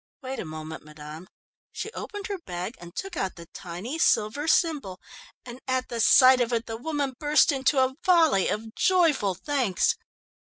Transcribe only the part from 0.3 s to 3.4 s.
a moment, madame." She opened her bag and took out